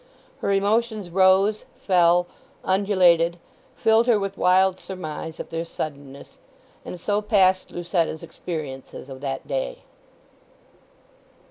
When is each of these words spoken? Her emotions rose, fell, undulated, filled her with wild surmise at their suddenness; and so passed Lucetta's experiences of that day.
Her 0.39 0.51
emotions 0.51 1.11
rose, 1.11 1.65
fell, 1.75 2.25
undulated, 2.63 3.37
filled 3.75 4.07
her 4.07 4.17
with 4.19 4.35
wild 4.35 4.79
surmise 4.79 5.39
at 5.39 5.51
their 5.51 5.63
suddenness; 5.63 6.39
and 6.83 6.99
so 6.99 7.21
passed 7.21 7.69
Lucetta's 7.69 8.23
experiences 8.23 9.09
of 9.09 9.21
that 9.21 9.47
day. 9.47 9.83